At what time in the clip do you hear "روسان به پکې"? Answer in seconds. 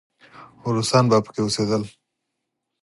0.73-1.41